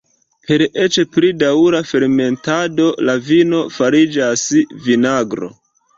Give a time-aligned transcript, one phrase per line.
[0.45, 4.47] Per eĉ pli daŭra fermentado la vino fariĝas
[4.89, 5.53] vinagro.